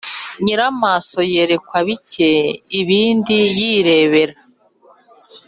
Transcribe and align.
Nyiramaso 0.43 1.19
yerekwa 1.33 1.77
bike 1.87 2.31
ibindi 2.79 3.37
yirebera. 3.59 4.35